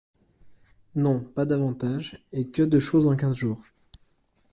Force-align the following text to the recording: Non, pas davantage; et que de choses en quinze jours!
Non, 0.95 1.19
pas 1.19 1.45
davantage; 1.45 2.25
et 2.33 2.47
que 2.47 2.63
de 2.63 2.79
choses 2.79 3.07
en 3.07 3.15
quinze 3.15 3.35
jours! 3.35 3.63